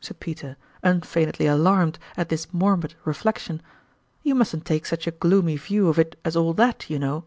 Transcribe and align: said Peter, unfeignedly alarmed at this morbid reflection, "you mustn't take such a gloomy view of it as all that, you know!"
said 0.00 0.18
Peter, 0.20 0.56
unfeignedly 0.82 1.44
alarmed 1.46 1.98
at 2.16 2.30
this 2.30 2.50
morbid 2.50 2.94
reflection, 3.04 3.60
"you 4.22 4.34
mustn't 4.34 4.64
take 4.64 4.86
such 4.86 5.06
a 5.06 5.10
gloomy 5.10 5.58
view 5.58 5.88
of 5.90 5.98
it 5.98 6.18
as 6.24 6.34
all 6.34 6.54
that, 6.54 6.88
you 6.88 6.98
know!" 6.98 7.26